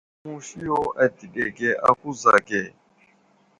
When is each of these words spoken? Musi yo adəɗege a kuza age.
Musi 0.23 0.55
yo 0.67 0.77
adəɗege 1.03 1.69
a 1.87 1.91
kuza 1.99 2.29
age. 2.39 2.61